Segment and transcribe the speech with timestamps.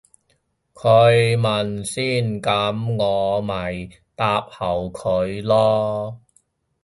[0.73, 6.19] 佢問先噉我咪答後佢咯